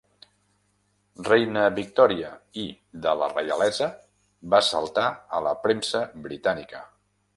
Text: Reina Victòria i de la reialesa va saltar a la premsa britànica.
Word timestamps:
Reina 1.27 1.65
Victòria 1.75 2.31
i 2.63 2.65
de 3.03 3.13
la 3.19 3.27
reialesa 3.35 3.91
va 4.55 4.63
saltar 4.71 5.05
a 5.41 5.43
la 5.49 5.53
premsa 5.67 6.03
britànica. 6.29 6.83